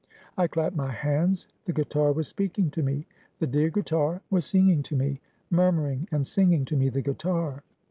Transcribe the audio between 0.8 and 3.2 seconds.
hands; the guitar was speaking to me;